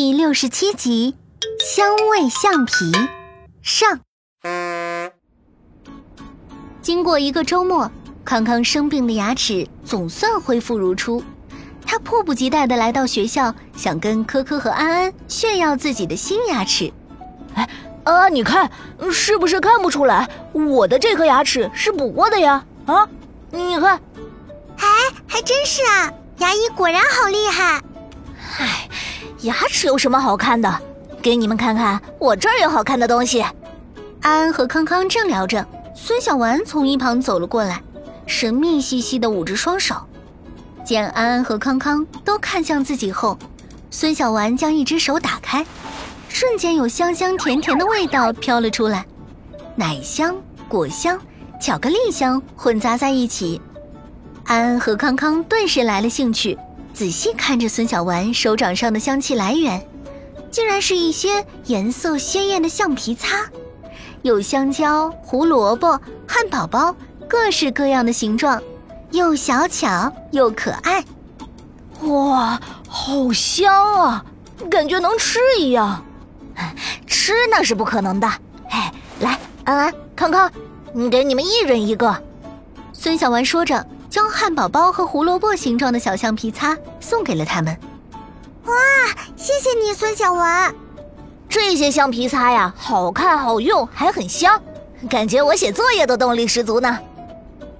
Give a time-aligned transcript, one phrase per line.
[0.00, 1.16] 第六十七集
[1.74, 2.72] 《香味橡皮》
[3.62, 3.98] 上。
[6.80, 7.90] 经过一个周末，
[8.24, 11.20] 康康生病的牙齿总算恢复如初。
[11.84, 16.92] 他迫不及待的来到学校，想跟科科和安安炫耀自己的新牙齿。
[17.54, 17.68] 哎，
[18.04, 18.70] 安安，你看，
[19.10, 22.64] 是不是看不出来我的这颗牙齿是补过的呀？
[22.86, 23.08] 啊，
[23.50, 24.00] 你看，
[24.76, 24.86] 哎，
[25.26, 27.82] 还真是啊，牙医果然好厉害。
[29.42, 30.80] 牙齿有什么好看的？
[31.22, 33.40] 给你们看看，我这儿有好看的东西。
[34.20, 37.80] 安安和康康正聊着，孙小丸从一旁走了过来，
[38.26, 39.94] 神秘兮兮地捂着双手。
[40.84, 43.38] 见安安和康康都看向自己后，
[43.90, 45.64] 孙小丸将一只手打开，
[46.28, 49.06] 瞬间有香香甜甜的味道飘了出来，
[49.76, 50.34] 奶香、
[50.68, 51.20] 果香、
[51.60, 53.60] 巧克力香混杂在一起。
[54.44, 56.58] 安安和康康顿时来了兴趣，
[56.98, 59.80] 仔细看着孙小丸手掌上的香气来源，
[60.50, 63.48] 竟然是一些颜色鲜艳的橡皮擦，
[64.22, 65.92] 有香蕉、胡萝卜、
[66.26, 66.92] 汉堡包，
[67.28, 68.60] 各式各样的形状。
[69.12, 71.04] 又小巧又可爱，
[72.00, 74.24] 哇，好香啊！
[74.68, 76.04] 感觉能吃一样。
[77.06, 78.26] 吃那是不可能的。
[78.70, 80.50] 哎，来，安安、康康，
[81.08, 82.20] 给你们一人一个。
[82.92, 87.76] 孙小丸说着，将汉堡包和胡萝卜形状的小橡皮擦送给了他们。
[88.64, 88.74] 哇，
[89.36, 90.74] 谢谢你，孙小文。
[91.48, 94.60] 这些橡皮擦呀，好看、好用，还很香，
[95.08, 96.98] 感觉我写作业的动力十足呢。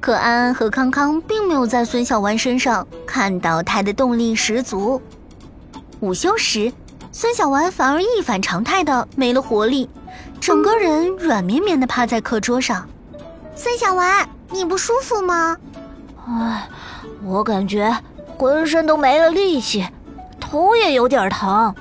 [0.00, 5.00] 可安安和康康并没有在孙小丸身上看到他的动力十足。
[6.00, 6.70] 午休时，
[7.10, 9.88] 孙小丸反而一反常态的没了活力，
[10.38, 12.86] 整个人软绵绵的趴在课桌上。
[13.56, 15.56] 孙小丸，你不舒服吗？
[16.26, 16.68] 唉，
[17.22, 17.96] 我感觉
[18.36, 19.86] 浑身都没了力气，
[20.40, 21.74] 头也有点疼。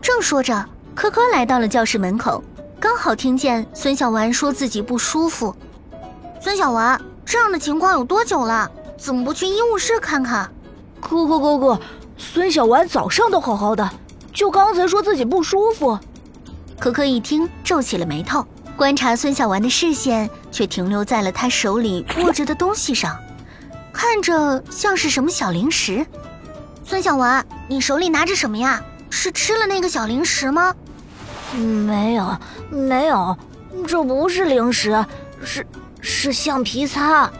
[0.00, 0.64] 正说着，
[0.94, 2.42] 科科来到了教室门口，
[2.78, 5.54] 刚好听见孙小丸说自己不舒服。
[6.40, 7.00] 孙小丸。
[7.30, 8.70] 这样的情况有多久了？
[8.96, 10.50] 怎么不去医务室看看？
[10.98, 11.78] 哥哥哥哥，
[12.16, 13.86] 孙小丸早上都好好的，
[14.32, 15.98] 就刚才说自己不舒服。
[16.78, 18.46] 可可一听皱起了眉头，
[18.78, 23.14] 观察孙小丸的视线却停留在了他手里握着的东西上，
[23.98, 26.06] 看着像是什么小零食。
[26.84, 28.80] 孙小文，你手里拿着什么呀？
[29.10, 30.72] 是吃了那个小零食吗？
[31.52, 32.38] 没有，
[32.70, 33.36] 没有，
[33.88, 35.04] 这不是零食，
[35.44, 35.66] 是。
[36.00, 37.32] 是橡皮擦，啊，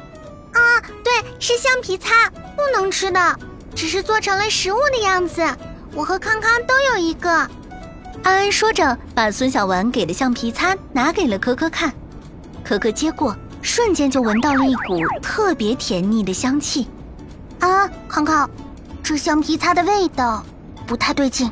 [1.04, 3.38] 对，是橡皮擦，不能吃的，
[3.72, 5.46] 只是做成了食物的样子。
[5.94, 7.30] 我和康康都有一个。
[8.24, 11.92] 安安说着，把孙小文给的橡皮擦拿给了可可看。
[12.64, 16.88] 可可接过，瞬间就闻到了一股特别甜腻的香气。
[17.60, 18.48] 啊，康康，
[19.02, 20.44] 这橡皮擦的味道
[20.86, 21.50] 不太对劲。